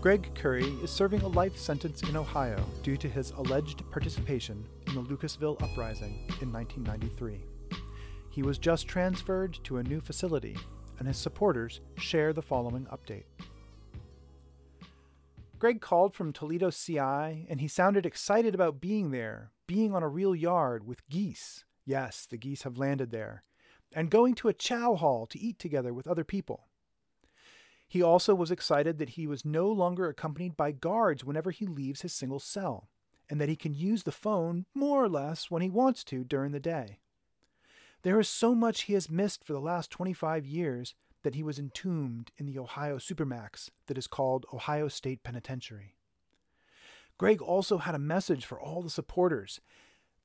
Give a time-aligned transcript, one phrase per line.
[0.00, 4.94] Greg Curry is serving a life sentence in Ohio due to his alleged participation in
[4.94, 7.44] the Lucasville Uprising in 1993.
[8.30, 10.56] He was just transferred to a new facility,
[10.98, 13.24] and his supporters share the following update.
[15.58, 20.08] Greg called from Toledo CI, and he sounded excited about being there, being on a
[20.08, 21.66] real yard with geese.
[21.84, 23.44] Yes, the geese have landed there.
[23.94, 26.69] And going to a chow hall to eat together with other people.
[27.90, 32.02] He also was excited that he was no longer accompanied by guards whenever he leaves
[32.02, 32.88] his single cell,
[33.28, 36.52] and that he can use the phone more or less when he wants to during
[36.52, 37.00] the day.
[38.02, 41.58] There is so much he has missed for the last 25 years that he was
[41.58, 45.96] entombed in the Ohio Supermax that is called Ohio State Penitentiary.
[47.18, 49.60] Greg also had a message for all the supporters,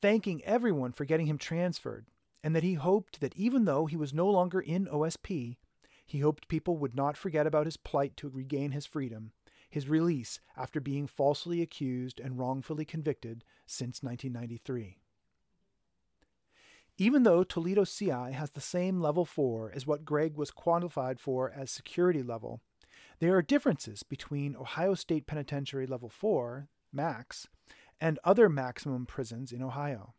[0.03, 2.05] thanking everyone for getting him transferred,
[2.43, 5.57] and that he hoped that even though he was no longer in OSP,
[6.05, 9.31] he hoped people would not forget about his plight to regain his freedom,
[9.69, 14.97] his release after being falsely accused and wrongfully convicted since 1993.
[16.97, 21.51] Even though Toledo CI has the same level 4 as what Greg was qualified for
[21.51, 22.61] as security level,
[23.19, 27.47] there are differences between Ohio State Penitentiary Level 4, MAX,
[27.99, 30.13] and other maximum prisons in Ohio.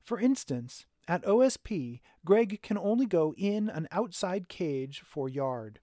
[0.00, 5.80] For instance, at OSP, Greg can only go in an outside cage for yard.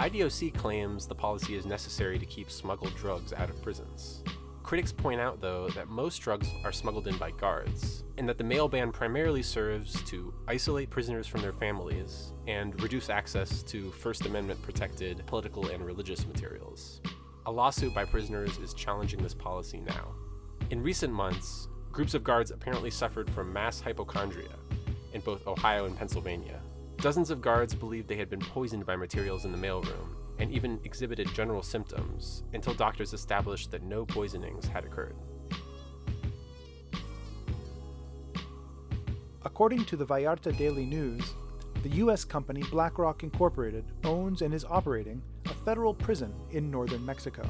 [0.00, 4.24] IDOC claims the policy is necessary to keep smuggled drugs out of prisons.
[4.64, 8.42] Critics point out, though, that most drugs are smuggled in by guards, and that the
[8.42, 14.26] mail ban primarily serves to isolate prisoners from their families and reduce access to First
[14.26, 17.00] Amendment protected political and religious materials.
[17.46, 20.12] A lawsuit by prisoners is challenging this policy now.
[20.70, 24.50] In recent months, groups of guards apparently suffered from mass hypochondria
[25.14, 26.60] in both Ohio and Pennsylvania.
[26.98, 30.08] Dozens of guards believed they had been poisoned by materials in the mailroom,
[30.38, 35.16] and even exhibited general symptoms until doctors established that no poisonings had occurred.
[39.46, 41.32] According to the Vallarta Daily News,
[41.82, 42.26] the U.S.
[42.26, 47.48] company BlackRock Incorporated owns and is operating a federal prison in northern Mexico.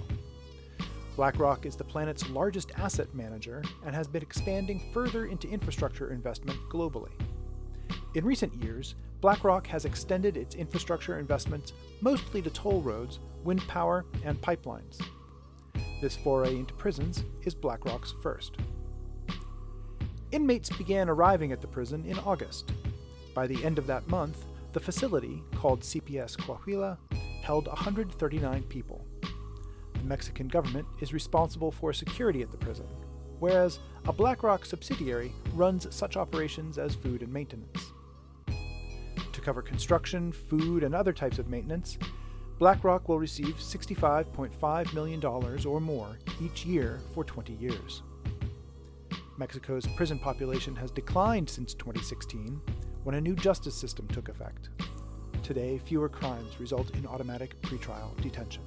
[1.16, 6.58] BlackRock is the planet's largest asset manager and has been expanding further into infrastructure investment
[6.68, 7.10] globally.
[8.14, 11.72] In recent years, BlackRock has extended its infrastructure investments
[12.02, 15.00] mostly to toll roads, wind power, and pipelines.
[16.02, 18.56] This foray into prisons is BlackRock's first.
[20.32, 22.72] Inmates began arriving at the prison in August.
[23.34, 26.98] By the end of that month, the facility, called CPS Coahuila,
[27.42, 29.06] held 139 people.
[30.06, 32.86] Mexican government is responsible for security at the prison,
[33.38, 37.92] whereas a BlackRock subsidiary runs such operations as food and maintenance
[39.32, 41.98] To cover construction, food, and other types of maintenance,
[42.58, 48.02] BlackRock will receive $65.5 million or more each year for 20 years.
[49.36, 52.58] Mexico's prison population has declined since 2016
[53.04, 54.70] when a new justice system took effect.
[55.42, 58.62] Today, fewer crimes result in automatic pretrial detention.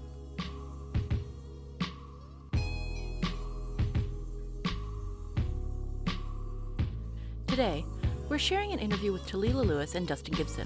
[7.59, 7.83] Today,
[8.29, 10.65] we're sharing an interview with Talila Lewis and Dustin Gibson,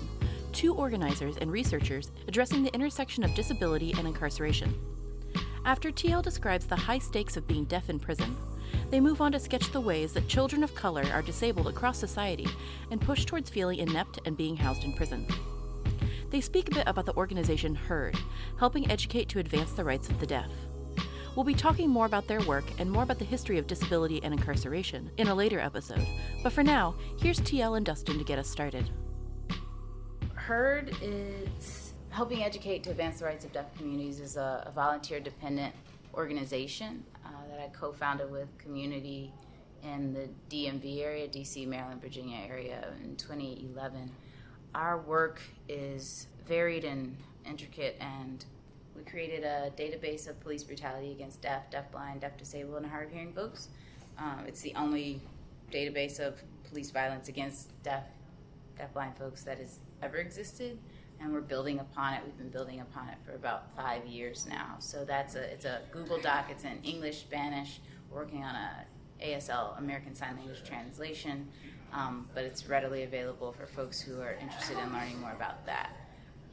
[0.51, 4.79] two organizers and researchers addressing the intersection of disability and incarceration.
[5.65, 8.37] After TL describes the high stakes of being deaf in prison,
[8.91, 12.45] they move on to sketch the ways that children of color are disabled across society
[12.91, 15.25] and push towards feeling inept and being housed in prison.
[16.29, 18.19] They speak a bit about the organization HEARD,
[18.59, 20.51] helping educate to advance the rights of the deaf.
[21.35, 24.33] We'll be talking more about their work and more about the history of disability and
[24.33, 26.06] incarceration in a later episode.
[26.44, 28.89] But for now, here's TL and Dustin to get us started.
[30.35, 35.19] HEARD is helping educate to advance the rights of deaf communities is a, a volunteer
[35.19, 35.74] dependent
[36.13, 39.33] organization uh, that I co founded with community
[39.81, 44.12] in the DMV area, DC, Maryland, Virginia area in 2011.
[44.75, 48.45] Our work is varied and intricate and
[48.95, 53.13] we created a database of police brutality against deaf, deafblind, deaf disabled, and hard of
[53.13, 53.69] hearing folks.
[54.17, 55.21] Um, it's the only
[55.71, 56.35] database of
[56.69, 58.03] police violence against deaf,
[58.79, 60.77] deafblind folks that has ever existed,
[61.19, 62.21] and we're building upon it.
[62.25, 64.75] We've been building upon it for about five years now.
[64.79, 66.47] So that's a it's a Google Doc.
[66.49, 67.79] It's in English, Spanish.
[68.11, 68.85] We're working on a
[69.23, 71.47] ASL American Sign Language translation,
[71.93, 75.95] um, but it's readily available for folks who are interested in learning more about that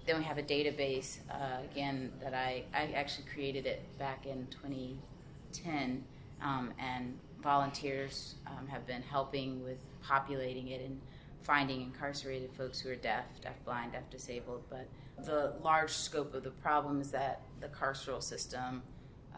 [0.07, 4.47] then we have a database uh, again that I, I actually created it back in
[4.51, 6.05] 2010
[6.43, 11.01] um, and volunteers um, have been helping with populating it and
[11.43, 14.63] finding incarcerated folks who are deaf deaf blind deaf disabled.
[14.69, 14.87] But
[15.25, 18.83] the large scope of the problem is that the carceral system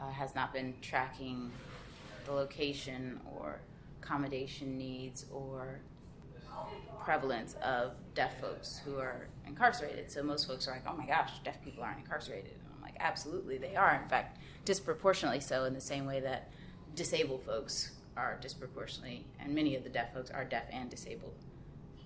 [0.01, 1.51] uh, has not been tracking
[2.25, 3.61] the location or
[4.01, 5.81] accommodation needs or
[7.05, 10.11] prevalence of deaf folks who are incarcerated.
[10.11, 12.53] So most folks are like, oh my gosh, deaf people aren't incarcerated.
[12.53, 14.01] And I'm like, absolutely, they are.
[14.03, 16.51] In fact, disproportionately so, in the same way that
[16.95, 21.35] disabled folks are disproportionately, and many of the deaf folks are deaf and disabled,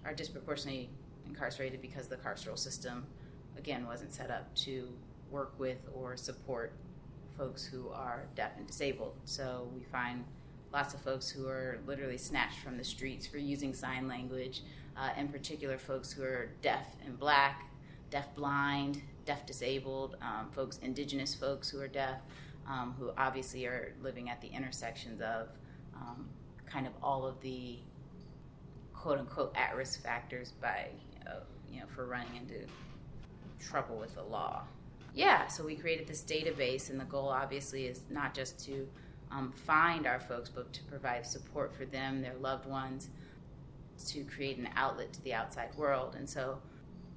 [0.04, 0.88] are disproportionately
[1.26, 3.06] incarcerated because the carceral system,
[3.58, 4.88] again, wasn't set up to
[5.30, 6.72] work with or support
[7.36, 9.14] folks who are deaf and disabled.
[9.24, 10.24] So we find
[10.72, 14.62] lots of folks who are literally snatched from the streets for using sign language,
[14.96, 17.70] uh, in particular, folks who are deaf and black,
[18.10, 22.20] deaf blind, deaf disabled, um, folks, indigenous folks who are deaf,
[22.68, 25.48] um, who obviously are living at the intersections of
[25.94, 26.28] um,
[26.66, 27.78] kind of all of the
[28.92, 30.88] quote unquote at risk factors by,
[31.26, 32.66] uh, you know, for running into
[33.60, 34.62] trouble with the law.
[35.14, 38.86] Yeah, so we created this database, and the goal obviously is not just to
[39.30, 43.08] um, find our folks, but to provide support for them, their loved ones,
[44.08, 46.14] to create an outlet to the outside world.
[46.16, 46.58] And so,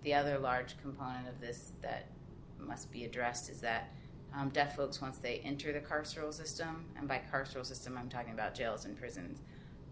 [0.04, 2.08] the other large component of this that
[2.58, 3.92] must be addressed is that
[4.36, 8.34] um, deaf folks, once they enter the carceral system, and by carceral system, I'm talking
[8.34, 9.40] about jails and prisons,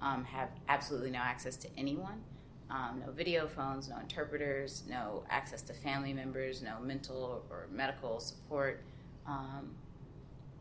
[0.02, 2.22] um, have absolutely no access to anyone.
[2.70, 8.20] Um, no video phones, no interpreters, no access to family members, no mental or medical
[8.20, 8.84] support.
[9.26, 9.72] Um,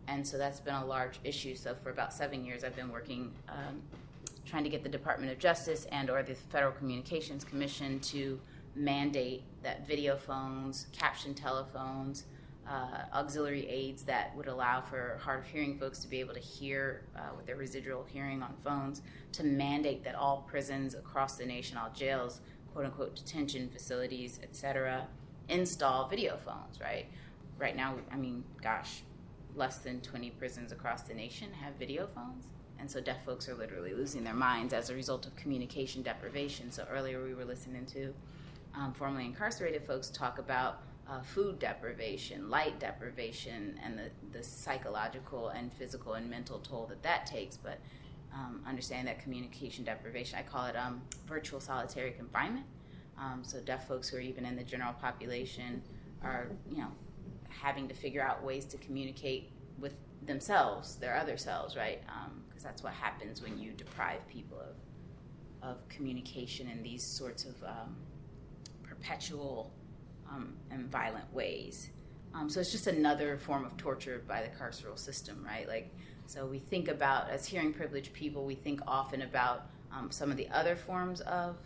[0.08, 1.54] and so that's been a large issue.
[1.54, 3.82] So for about seven years, I've been working um,
[4.44, 8.38] trying to get the Department of Justice and or the Federal Communications Commission to
[8.74, 12.24] mandate that video phones, caption telephones,
[12.68, 16.40] uh, auxiliary aids that would allow for hard of hearing folks to be able to
[16.40, 21.46] hear uh, with their residual hearing on phones, to mandate that all prisons across the
[21.46, 22.40] nation, all jails,
[22.72, 25.06] quote unquote detention facilities, etc.,
[25.48, 27.06] install video phones, right?
[27.58, 29.02] Right now, I mean, gosh,
[29.56, 32.46] less than 20 prisons across the nation have video phones.
[32.78, 36.70] And so deaf folks are literally losing their minds as a result of communication deprivation.
[36.70, 38.12] So earlier we were listening to
[38.74, 45.48] um, formerly incarcerated folks talk about uh, food deprivation, light deprivation, and the, the psychological
[45.48, 47.56] and physical and mental toll that that takes.
[47.56, 47.78] But
[48.34, 52.66] um, understanding that communication deprivation, I call it um, virtual solitary confinement.
[53.18, 55.82] Um, so deaf folks who are even in the general population
[56.22, 56.88] are, you know,
[57.60, 59.94] having to figure out ways to communicate with
[60.26, 62.00] themselves, their other selves, right?
[62.48, 67.44] Because um, that's what happens when you deprive people of, of communication in these sorts
[67.44, 67.96] of um,
[68.82, 69.72] perpetual
[70.30, 71.90] um, and violent ways.
[72.34, 75.66] Um, so it's just another form of torture by the carceral system, right?
[75.66, 75.90] Like,
[76.26, 80.36] so we think about, as hearing privileged people, we think often about um, some of
[80.36, 81.56] the other forms of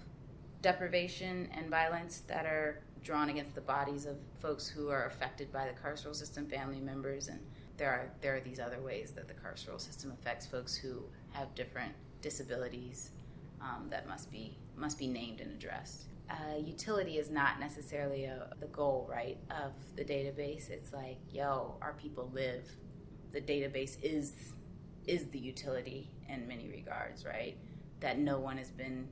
[0.63, 5.67] deprivation and violence that are drawn against the bodies of folks who are affected by
[5.67, 7.41] the carceral system, family members, and
[7.77, 11.03] there are there are these other ways that the carceral system affects folks who
[11.33, 13.11] have different disabilities
[13.61, 18.49] um, that must be must be named and addressed uh, utility is not necessarily a,
[18.61, 20.71] the goal, right, of the database.
[20.71, 22.65] It's like, yo, our people live.
[23.33, 24.53] The database is
[25.07, 27.57] is the utility in many regards, right?
[28.01, 29.09] That no one has been.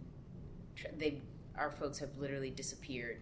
[0.96, 1.22] They
[1.56, 3.20] our folks have literally disappeared,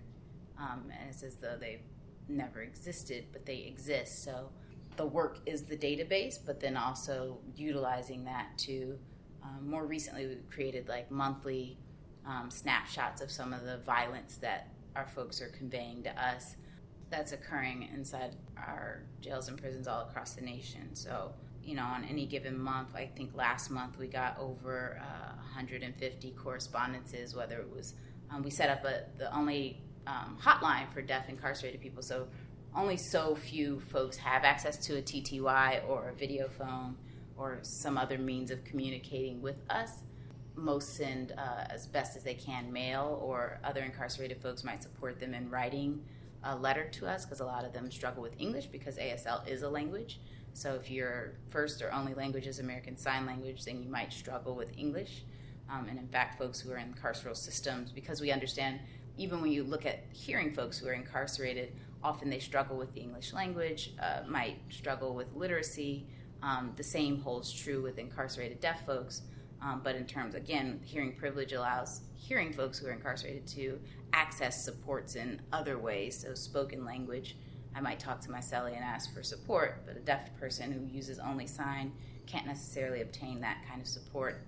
[0.59, 1.85] um, and it's as though they've
[2.29, 4.25] never existed, but they exist.
[4.25, 4.51] So
[4.97, 8.99] the work is the database, but then also utilizing that to.
[9.43, 11.79] Um, more recently, we've created like monthly
[12.27, 16.57] um, snapshots of some of the violence that our folks are conveying to us
[17.11, 20.95] that's occurring inside our jails and prisons all across the nation.
[20.95, 21.33] So,
[21.63, 26.31] you know, on any given month, I think last month we got over uh, 150
[26.33, 27.95] correspondences, whether it was,
[28.31, 32.03] um, we set up a, the only um, hotline for deaf incarcerated people.
[32.03, 32.29] So,
[32.75, 36.97] only so few folks have access to a TTY or a video phone
[37.37, 39.91] or some other means of communicating with us
[40.57, 45.21] most send uh, as best as they can mail, or other incarcerated folks might support
[45.21, 46.03] them in writing
[46.45, 49.63] a letter to us because a lot of them struggle with English because ASL is
[49.63, 50.21] a language.
[50.55, 54.55] So if your first or only language is American Sign Language, then you might struggle
[54.55, 55.25] with English.
[55.69, 58.81] Um, and in fact, folks who are in carceral systems, because we understand
[59.17, 63.01] even when you look at hearing folks who are incarcerated, often they struggle with the
[63.01, 66.07] English language, uh, might struggle with literacy.
[66.43, 69.23] Um, the same holds true with incarcerated deaf folks.
[69.63, 73.81] Um, but in terms, again, hearing privilege allows hearing folks who are incarcerated to
[74.13, 76.19] access supports in other ways.
[76.19, 77.37] So, spoken language,
[77.75, 80.85] I might talk to my cellie and ask for support, but a deaf person who
[80.95, 81.93] uses only sign
[82.27, 84.47] can't necessarily obtain that kind of support.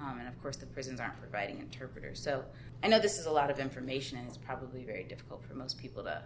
[0.00, 2.20] Um, and of course, the prisons aren't providing interpreters.
[2.20, 2.44] So,
[2.82, 5.78] I know this is a lot of information and it's probably very difficult for most
[5.78, 6.22] people to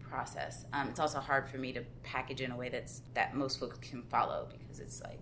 [0.00, 0.64] process.
[0.72, 3.78] Um, it's also hard for me to package in a way that's that most folks
[3.78, 5.18] can follow because it's like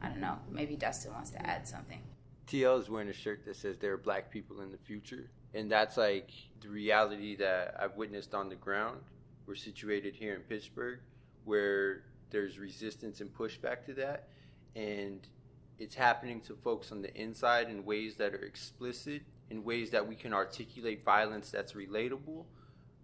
[0.00, 0.38] I don't know.
[0.50, 2.00] Maybe Dustin wants to add something.
[2.46, 5.30] TL is wearing a shirt that says there are black people in the future.
[5.54, 6.30] And that's like
[6.60, 9.00] the reality that I've witnessed on the ground.
[9.46, 11.00] We're situated here in Pittsburgh
[11.44, 14.28] where there's resistance and pushback to that.
[14.74, 15.26] And
[15.78, 20.06] it's happening to folks on the inside in ways that are explicit, in ways that
[20.06, 22.44] we can articulate violence that's relatable.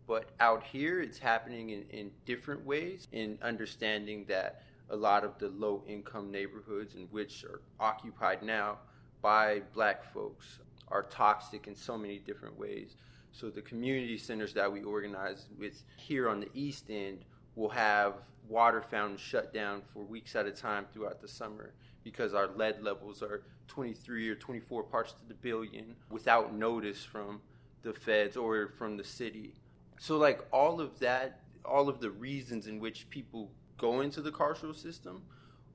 [0.07, 5.39] But out here, it's happening in, in different ways, in understanding that a lot of
[5.39, 8.79] the low income neighborhoods in which are occupied now
[9.23, 10.59] by black folks
[10.89, 12.97] are toxic in so many different ways.
[13.31, 18.15] So the community centers that we organize with here on the east end will have
[18.49, 21.73] water fountains shut down for weeks at a time throughout the summer
[22.05, 27.41] because our lead levels are 23 or 24 parts to the billion without notice from
[27.83, 29.55] the feds or from the city.
[29.99, 34.31] So like all of that, all of the reasons in which people go into the
[34.31, 35.23] carceral system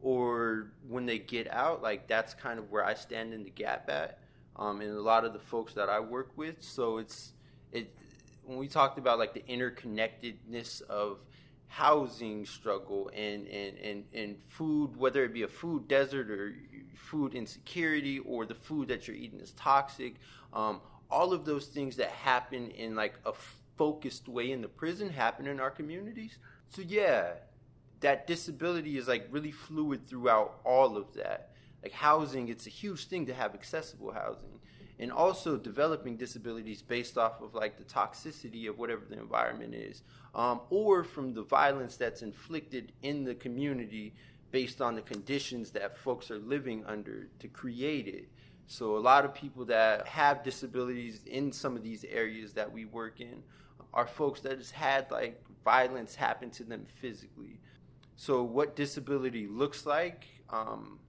[0.01, 3.89] or when they get out, like that's kind of where I stand in the gap
[3.89, 4.19] at,
[4.55, 6.61] um, and a lot of the folks that I work with.
[6.61, 7.33] So it's
[7.71, 7.93] it
[8.45, 11.19] when we talked about like the interconnectedness of
[11.67, 16.53] housing struggle and, and, and, and food, whether it be a food desert or
[16.95, 20.15] food insecurity or the food that you're eating is toxic,
[20.53, 23.33] um, all of those things that happen in like a
[23.77, 26.37] focused way in the prison happen in our communities.
[26.69, 27.33] So yeah,
[27.99, 31.51] that disability is like really fluid throughout all of that.
[31.83, 34.56] Like housing, it's a huge thing to have accessible housing.
[34.99, 40.01] And also developing disabilities based off of like the toxicity of whatever the environment is,
[40.33, 44.13] um, or from the violence that's inflicted in the community
[44.51, 48.27] based on the conditions that folks are living under to create it.
[48.67, 52.85] So a lot of people that have disabilities in some of these areas that we
[52.85, 53.43] work in
[53.93, 57.59] are folks that has had like violence happen to them physically.
[58.15, 60.99] So what disability looks like um,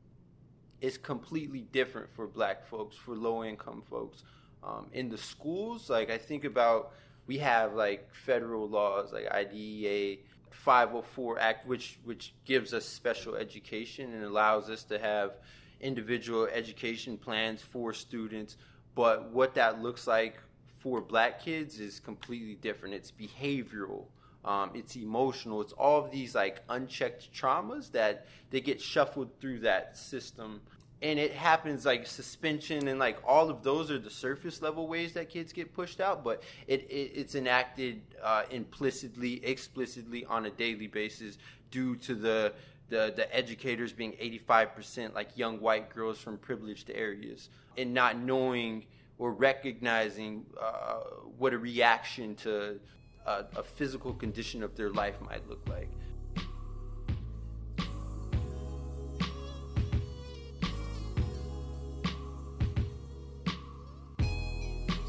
[0.80, 4.22] is completely different for Black folks, for low income folks.
[4.62, 6.92] Um, in the schools, like I think about,
[7.26, 10.18] we have like federal laws like IDEA
[10.50, 15.32] 504 Act, which which gives us special education and allows us to have
[15.80, 18.56] individual education plans for students.
[18.94, 20.40] But what that looks like
[20.78, 22.94] for black kids is completely different.
[22.94, 24.04] It's behavioral,
[24.44, 29.60] um, it's emotional, it's all of these like unchecked traumas that they get shuffled through
[29.60, 30.60] that system.
[31.00, 35.12] And it happens like suspension and like all of those are the surface level ways
[35.12, 40.50] that kids get pushed out, but it, it it's enacted uh, implicitly, explicitly on a
[40.50, 41.38] daily basis
[41.70, 42.52] due to the
[42.88, 48.86] the, the educators being 85% like young white girls from privileged areas and not knowing
[49.18, 51.00] or recognizing uh,
[51.36, 52.80] what a reaction to
[53.28, 55.90] a, a physical condition of their life might look like.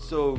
[0.01, 0.37] So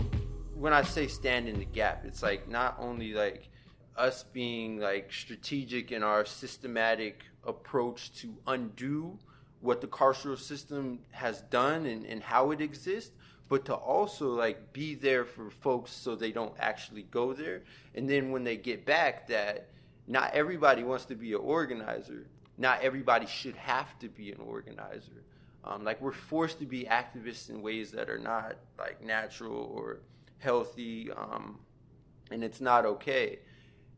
[0.55, 3.49] when I say stand in the gap, it's like not only like
[3.97, 9.19] us being like strategic in our systematic approach to undo
[9.61, 13.13] what the carceral system has done and, and how it exists,
[13.51, 17.65] but to also like be there for folks so they don't actually go there.
[17.97, 19.69] And then when they get back, that
[20.07, 22.29] not everybody wants to be an organizer.
[22.57, 25.25] Not everybody should have to be an organizer.
[25.65, 29.99] Um, like we're forced to be activists in ways that are not like natural or
[30.39, 31.59] healthy, um,
[32.31, 33.41] and it's not okay.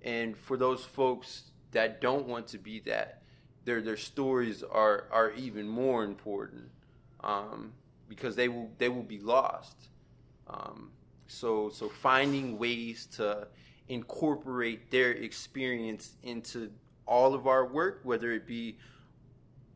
[0.01, 3.23] And for those folks that don't want to be that,
[3.65, 6.71] their their stories are are even more important.
[7.21, 7.75] Um,
[8.15, 9.77] because they will they will be lost.
[10.47, 10.91] Um,
[11.27, 13.49] so so finding ways to
[13.89, 16.71] incorporate their experience into
[17.07, 18.77] all of our work, whether it be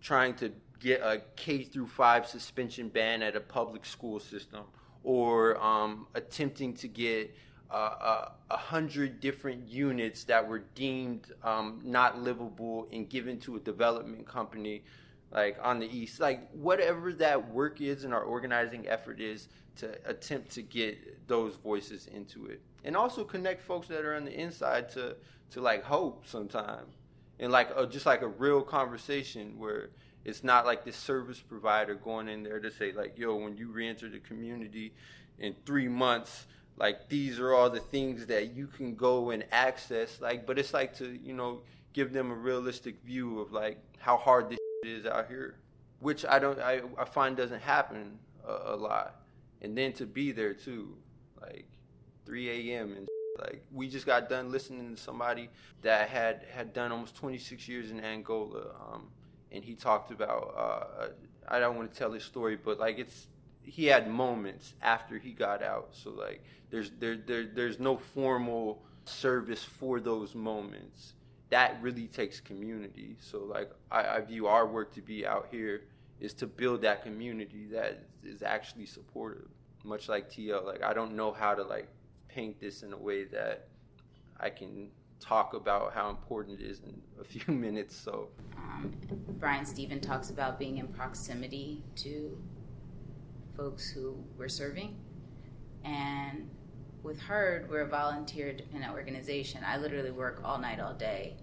[0.01, 4.65] trying to get a K through five suspension ban at a public school system,
[5.03, 7.35] or um, attempting to get
[7.71, 13.61] uh, a hundred different units that were deemed um, not livable and given to a
[13.61, 14.83] development company
[15.33, 19.95] like on the east like whatever that work is and our organizing effort is to
[20.09, 22.61] attempt to get those voices into it.
[22.85, 25.17] And also connect folks that are on the inside to
[25.51, 26.87] to like hope sometime.
[27.39, 29.91] And like a, just like a real conversation where
[30.25, 33.71] it's not like this service provider going in there to say like yo when you
[33.71, 34.93] reenter the community
[35.39, 36.47] in three months
[36.79, 40.75] like these are all the things that you can go and access like but it's
[40.75, 41.61] like to you know
[41.93, 45.57] give them a realistic view of like how hard this is out here,
[46.01, 49.21] which I don't I, I find doesn't happen a, a lot.
[49.63, 50.97] And then to be there too,
[51.41, 51.67] like
[52.25, 52.95] 3 a.m.
[52.97, 55.49] and like we just got done listening to somebody
[55.83, 59.09] that had had done almost 26 years in Angola, um,
[59.53, 61.09] and he talked about uh,
[61.49, 63.29] I don't want to tell his story, but like it's
[63.63, 65.89] he had moments after he got out.
[65.93, 71.13] So like there's there, there there's no formal service for those moments
[71.51, 73.17] that really takes community.
[73.21, 75.83] So like I, I, view our work to be out here
[76.19, 79.49] is to build that community that is actually supportive.
[79.85, 81.89] Much like TL, like I don't know how to like
[82.29, 83.69] paint this in a way that
[84.41, 84.89] I can
[85.21, 87.97] talk about how important it is in a few minutes.
[87.97, 88.93] So um,
[89.39, 92.37] Bryan Steven talks about being in proximity to
[93.57, 94.97] folks who we're serving,
[95.85, 96.51] and
[97.07, 99.63] with HEARD, we're a volunteer dependent organization.
[99.65, 101.37] I literally work all night, all day,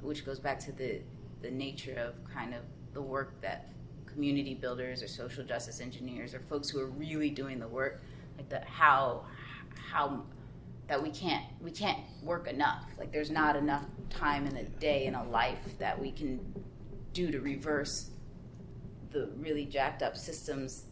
[0.00, 1.00] which goes back to the,
[1.42, 3.70] the nature of kind of the work that
[4.06, 8.02] community builders or social justice engineers or folks who are really doing the work,
[8.36, 9.24] like the how
[9.90, 10.22] how
[10.86, 12.84] that we can't we can't work enough.
[12.96, 16.54] Like there's not enough time in a day in a life that we can
[17.12, 18.10] do to reverse
[19.10, 20.84] the really jacked up systems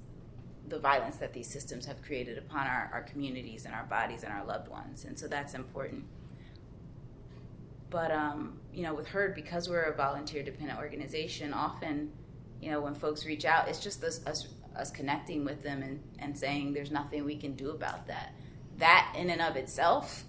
[0.68, 4.32] the violence that these systems have created upon our, our communities and our bodies and
[4.32, 5.04] our loved ones.
[5.04, 6.04] And so that's important.
[7.90, 12.10] But, um, you know, with HEARD, because we're a volunteer dependent organization, often,
[12.60, 16.02] you know, when folks reach out, it's just this, us, us connecting with them and,
[16.18, 18.32] and saying there's nothing we can do about that.
[18.78, 20.24] That in and of itself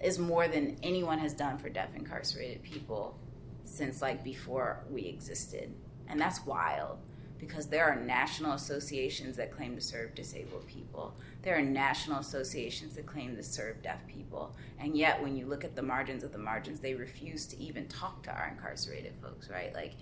[0.00, 3.18] is more than anyone has done for deaf incarcerated people
[3.64, 5.72] since like before we existed.
[6.06, 6.98] And that's wild
[7.38, 11.14] because there are national associations that claim to serve disabled people.
[11.42, 14.54] There are national associations that claim to serve deaf people.
[14.78, 17.86] And yet, when you look at the margins of the margins, they refuse to even
[17.86, 19.72] talk to our incarcerated folks, right?
[19.72, 19.94] Like,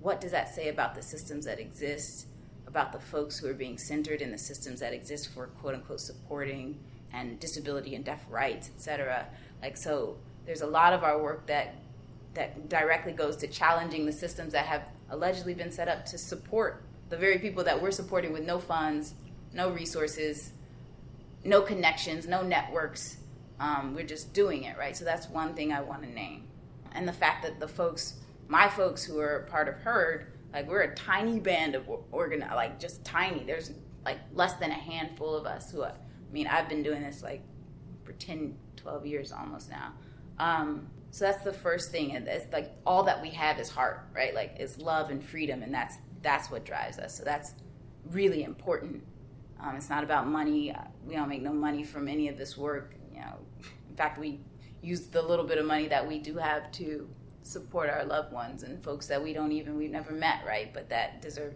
[0.00, 2.26] what does that say about the systems that exist,
[2.66, 6.00] about the folks who are being centered in the systems that exist for quote unquote
[6.00, 6.78] supporting
[7.12, 9.26] and disability and deaf rights, et cetera?
[9.62, 11.76] Like, so there's a lot of our work that
[12.34, 14.82] that directly goes to challenging the systems that have
[15.14, 19.14] allegedly been set up to support the very people that we're supporting with no funds,
[19.52, 20.50] no resources,
[21.44, 23.18] no connections, no networks.
[23.60, 24.96] Um, we're just doing it, right?
[24.96, 26.48] So that's one thing I want to name.
[26.92, 28.14] And the fact that the folks,
[28.48, 32.80] my folks who are part of HEARD, like we're a tiny band of organ, like
[32.80, 33.44] just tiny.
[33.44, 33.72] There's
[34.04, 35.92] like less than a handful of us who, I
[36.32, 37.42] mean, I've been doing this like
[38.04, 39.92] for 10, 12 years almost now.
[40.38, 44.08] Um, so that's the first thing, and it's like all that we have is heart,
[44.12, 44.34] right?
[44.34, 47.16] Like it's love and freedom, and that's that's what drives us.
[47.16, 47.54] So that's
[48.10, 49.00] really important.
[49.60, 50.74] Um, it's not about money.
[51.06, 52.96] We don't make no money from any of this work.
[53.12, 53.36] You know,
[53.88, 54.40] in fact, we
[54.82, 57.08] use the little bit of money that we do have to
[57.44, 60.74] support our loved ones and folks that we don't even we've never met, right?
[60.74, 61.54] But that deserve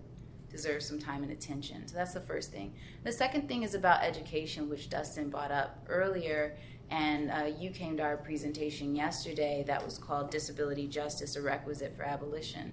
[0.48, 1.88] deserve some time and attention.
[1.88, 2.74] So that's the first thing.
[3.02, 6.56] The second thing is about education, which Dustin brought up earlier,
[6.90, 11.96] and uh, you came to our presentation yesterday that was called Disability Justice, a Requisite
[11.96, 12.72] for Abolition.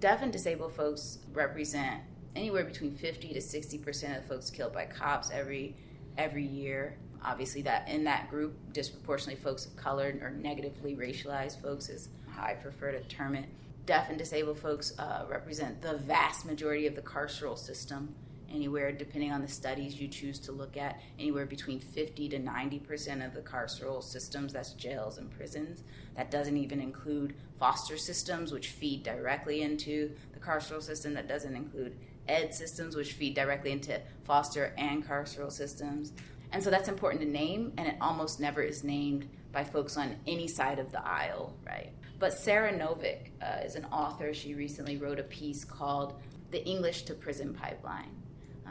[0.00, 2.02] Deaf and disabled folks represent
[2.34, 5.76] anywhere between 50 to 60 percent of the folks killed by cops every
[6.18, 6.96] every year.
[7.24, 12.44] Obviously, that in that group, disproportionately folks of color or negatively racialized folks is how
[12.44, 13.46] I prefer to term it.
[13.86, 18.14] Deaf and disabled folks uh, represent the vast majority of the carceral system
[18.56, 23.24] anywhere, depending on the studies you choose to look at, anywhere between 50 to 90%
[23.24, 25.84] of the carceral systems, that's jails and prisons.
[26.16, 31.12] That doesn't even include foster systems, which feed directly into the carceral system.
[31.14, 36.12] That doesn't include ed systems, which feed directly into foster and carceral systems.
[36.50, 40.16] And so that's important to name, and it almost never is named by folks on
[40.26, 41.92] any side of the aisle, right?
[42.18, 44.32] But Sara Novic uh, is an author.
[44.32, 46.14] She recently wrote a piece called
[46.50, 48.10] The English to Prison Pipeline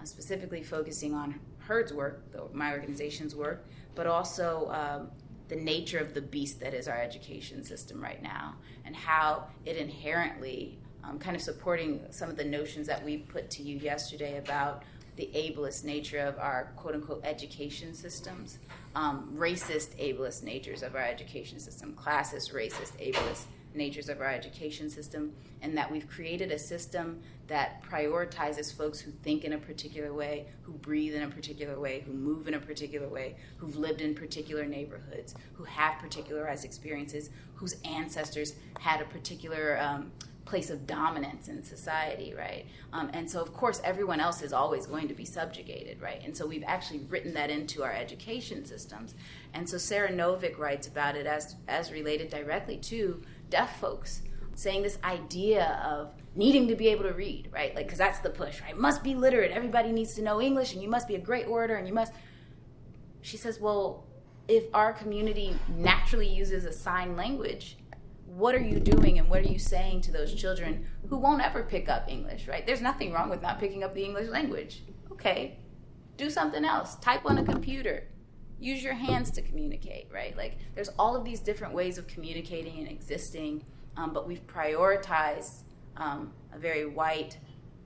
[0.06, 3.66] specifically focusing on HEARD's work, my organization's work,
[3.96, 5.10] but also um,
[5.48, 9.78] the nature of the beast that is our education system right now and how it
[9.78, 14.38] inherently, um, kind of supporting some of the notions that we put to you yesterday
[14.38, 14.84] about
[15.16, 18.60] the ableist nature of our quote unquote education systems,
[18.96, 24.90] um, racist ableist natures of our education system, classist, racist, ableist natures of our education
[24.90, 30.14] system, and that we've created a system that prioritizes folks who think in a particular
[30.14, 34.02] way, who breathe in a particular way, who move in a particular way, who've lived
[34.02, 40.12] in particular neighborhoods, who have particularized experiences, whose ancestors had a particular um,
[40.46, 42.66] place of dominance in society, right?
[42.94, 46.22] Um, and so, of course, everyone else is always going to be subjugated, right?
[46.24, 49.16] And so, we've actually written that into our education systems.
[49.54, 54.22] And so, Sara Novic writes about it as as related directly to deaf folks,
[54.56, 57.76] saying this idea of needing to be able to read, right?
[57.76, 58.78] Like, because that's the push, right?
[58.78, 59.52] Must be literate.
[59.52, 62.14] Everybody needs to know English, and you must be a great orator, and you must.
[63.22, 64.06] She says, well,
[64.48, 67.78] if our community naturally uses a sign language,
[68.26, 71.64] what are you doing and what are you saying to those children who won't ever
[71.64, 72.66] pick up English, right?
[72.66, 74.84] There's nothing wrong with not picking up the English language.
[75.12, 75.60] Okay,
[76.18, 76.96] do something else.
[76.96, 78.08] Type on a computer.
[78.66, 80.36] Use your hands to communicate, right?
[80.36, 83.64] Like, there's all of these different ways of communicating and existing,
[83.96, 85.60] um, but we've prioritized
[85.98, 87.38] um, a very white,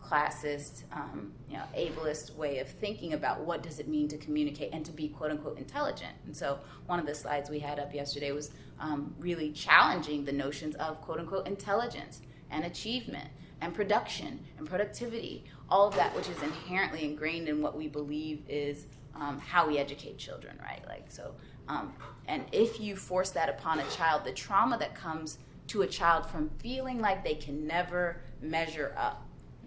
[0.02, 4.70] classist, um, you know, ableist way of thinking about what does it mean to communicate
[4.72, 6.14] and to be quote unquote intelligent.
[6.26, 10.32] And so one of the slides we had up yesterday was um, really challenging the
[10.32, 13.28] notions of quote unquote intelligence and achievement
[13.60, 18.44] and production and productivity, all of that which is inherently ingrained in what we believe
[18.48, 18.86] is
[19.20, 20.82] um, how we educate children, right?
[20.88, 21.34] Like so,
[21.68, 21.94] um,
[22.28, 26.26] and if you force that upon a child, the trauma that comes to a child
[26.26, 29.26] from feeling like they can never measure up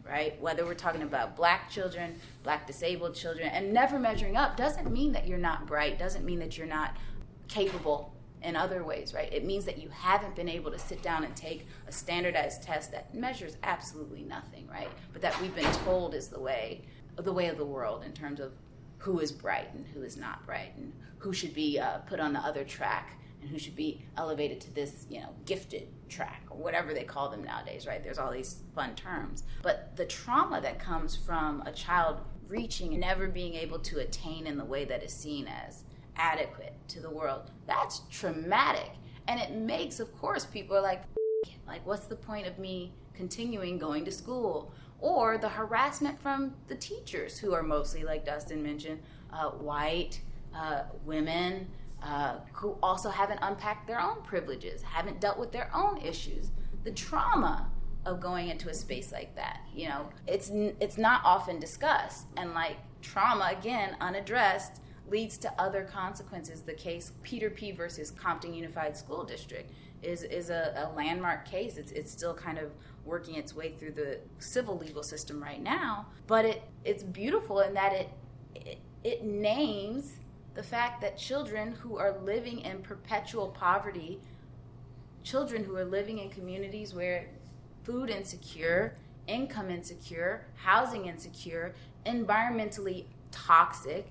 [0.09, 0.41] right?
[0.41, 5.13] Whether we're talking about black children, black disabled children, and never measuring up doesn't mean
[5.13, 6.97] that you're not bright, doesn't mean that you're not
[7.49, 8.13] capable
[8.43, 9.33] in other ways, right?
[9.33, 12.91] It means that you haven't been able to sit down and take a standardized test
[12.91, 14.89] that measures absolutely nothing, right?
[15.13, 16.83] But that we've been told is the way
[17.17, 18.53] the way of the world in terms of
[19.03, 22.33] who is bright and who is not bright and who should be uh, put on
[22.33, 26.57] the other track and who should be elevated to this, you know, gifted track or
[26.57, 28.05] whatever they call them nowadays, right?
[28.05, 29.43] There's all these fun terms.
[29.61, 34.47] But the trauma that comes from a child reaching and never being able to attain
[34.47, 35.83] in the way that is seen as
[36.15, 38.91] adequate to the world, that's traumatic.
[39.27, 41.03] And it makes, of course, people are like,
[41.67, 44.73] like, what's the point of me continuing going to school?
[45.03, 49.01] Or the harassment from the teachers, who are mostly, like Dustin mentioned,
[49.33, 50.21] uh, white,
[50.55, 51.67] uh, women,
[52.03, 56.53] uh, who also haven't unpacked their own privileges, haven't dealt with their own issues.
[56.85, 57.69] The trauma
[58.07, 62.55] of going into a space like that, you know, it's it's not often discussed, and
[62.55, 66.63] like trauma again unaddressed leads to other consequences.
[66.63, 67.73] The case Peter P.
[67.73, 69.71] versus Compton Unified School District
[70.03, 71.77] is is a, a landmark case.
[71.77, 72.71] It's it's still kind of
[73.05, 77.75] working its way through the civil legal system right now, but it it's beautiful in
[77.75, 78.09] that it,
[78.55, 80.15] it, it names
[80.55, 84.21] the fact that children who are living in perpetual poverty,
[85.23, 87.27] children who are living in communities where
[87.85, 91.75] food insecure, income insecure, housing insecure,
[92.07, 94.07] environmentally toxic,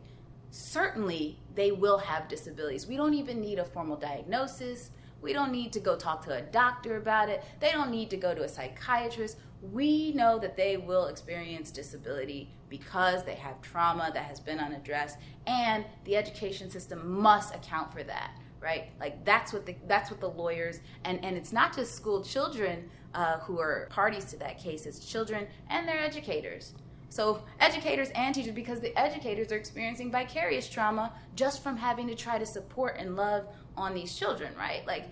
[0.50, 2.88] certainly they will have disabilities.
[2.88, 4.92] We don't even need a formal diagnosis.
[5.22, 7.44] We don't need to go talk to a doctor about it.
[7.60, 9.38] They don't need to go to a psychiatrist.
[9.62, 15.18] We know that they will experience disability because they have trauma that has been unaddressed,
[15.46, 18.86] and the education system must account for that, right?
[19.00, 22.90] Like that's what the that's what the lawyers and and it's not just school children
[23.14, 24.86] uh, who are parties to that case.
[24.86, 26.74] It's children and their educators.
[27.10, 32.16] So educators and teachers, because the educators are experiencing vicarious trauma just from having to
[32.16, 34.86] try to support and love on these children, right?
[34.86, 35.06] Like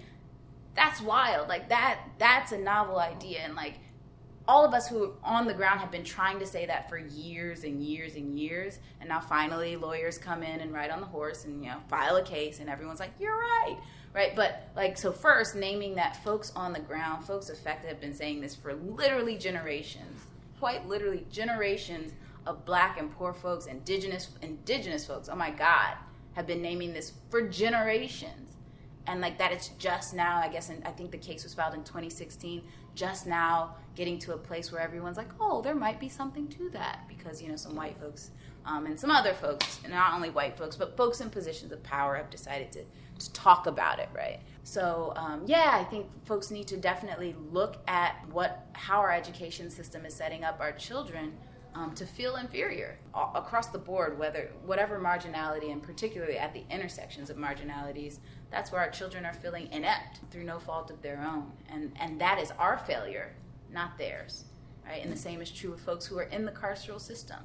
[0.76, 1.48] that's wild.
[1.48, 3.76] Like that that's a novel idea and like
[4.50, 6.98] all of us who are on the ground have been trying to say that for
[6.98, 11.06] years and years and years and now finally lawyers come in and ride on the
[11.06, 13.78] horse and you know file a case and everyone's like you're right
[14.16, 18.14] right but like so first naming that folks on the ground folks affected have been
[18.14, 20.24] saying this for literally generations
[20.60, 22.14] quite literally generations
[22.48, 25.94] of black and poor folks indigenous indigenous folks oh my god
[26.34, 28.49] have been naming this for generations
[29.10, 31.74] and like that it's just now i guess and i think the case was filed
[31.74, 32.62] in 2016
[32.96, 36.70] just now getting to a place where everyone's like oh there might be something to
[36.70, 38.32] that because you know some white folks
[38.66, 42.16] um, and some other folks not only white folks but folks in positions of power
[42.16, 42.84] have decided to,
[43.18, 44.40] to talk about it right?
[44.64, 49.70] So um, yeah i think folks need to definitely look at what how our education
[49.72, 51.34] system is setting up our children
[51.76, 57.30] um, to feel inferior across the board, whether whatever marginality, and particularly at the intersections
[57.30, 58.20] of marginalities,
[58.52, 62.20] that's where our children are feeling inept through no fault of their own, and and
[62.22, 63.32] that is our failure,
[63.72, 64.46] not theirs,
[64.86, 65.04] right?
[65.04, 67.40] And the same is true with folks who are in the carceral system.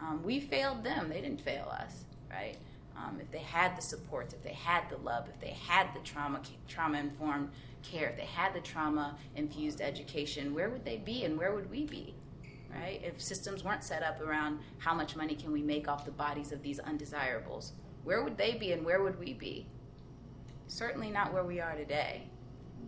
[0.00, 2.56] Um, we failed them; they didn't fail us, right?
[2.96, 6.00] Um, if they had the supports, if they had the love, if they had the
[6.00, 7.50] trauma trauma informed
[7.82, 11.70] care, if they had the trauma infused education, where would they be, and where would
[11.70, 12.14] we be?
[12.74, 13.00] right?
[13.04, 16.52] If systems weren't set up around how much money can we make off the bodies
[16.52, 19.66] of these undesirables, where would they be and where would we be?
[20.66, 22.28] Certainly not where we are today.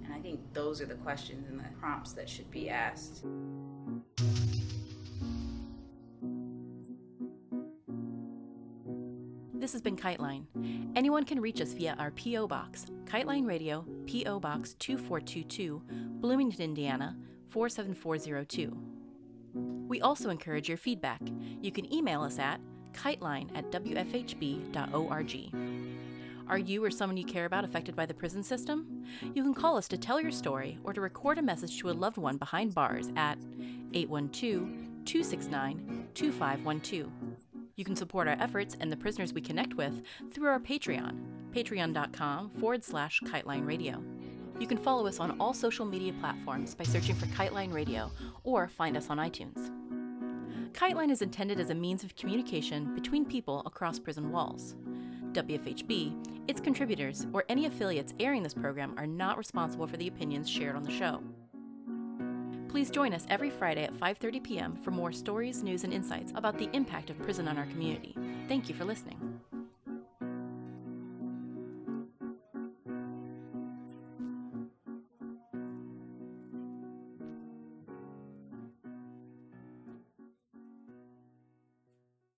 [0.04, 3.24] And I think those are the questions and the prompts that should be asked.
[9.54, 10.44] This has been Kiteline.
[10.94, 12.46] Anyone can reach us via our P.O.
[12.46, 14.38] Box, Kiteline Radio, P.O.
[14.38, 15.82] Box 2422,
[16.20, 17.16] Bloomington, Indiana
[17.48, 18.76] 47402.
[19.88, 21.20] We also encourage your feedback.
[21.62, 22.60] You can email us at
[22.92, 25.32] kiteline at wfhb.org.
[26.48, 29.04] Are you or someone you care about affected by the prison system?
[29.34, 31.92] You can call us to tell your story or to record a message to a
[31.92, 33.38] loved one behind bars at
[33.94, 34.68] 812
[35.04, 37.10] 269 2512.
[37.74, 41.18] You can support our efforts and the prisoners we connect with through our Patreon,
[41.50, 44.02] patreon.com forward slash kiteline radio.
[44.60, 48.10] You can follow us on all social media platforms by searching for Kiteline Radio
[48.42, 49.70] or find us on iTunes.
[50.72, 54.74] Kiteline is intended as a means of communication between people across prison walls.
[55.36, 60.48] WFHB, its contributors, or any affiliates airing this program are not responsible for the opinions
[60.48, 61.22] shared on the show.
[62.68, 64.76] Please join us every Friday at 5:30 p.m.
[64.76, 68.16] for more stories, news, and insights about the impact of prison on our community.
[68.48, 69.40] Thank you for listening.